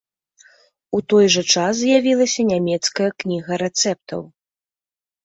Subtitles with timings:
[0.97, 4.21] У той жа час з'явілася нямецкая кніга рэцэптаў.